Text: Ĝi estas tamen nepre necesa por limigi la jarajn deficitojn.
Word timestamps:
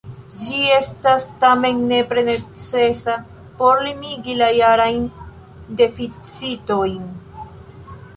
Ĝi 0.43 0.59
estas 0.75 1.25
tamen 1.41 1.81
nepre 1.91 2.23
necesa 2.29 3.17
por 3.59 3.83
limigi 3.89 4.37
la 4.39 4.47
jarajn 4.55 5.05
deficitojn. 5.83 6.97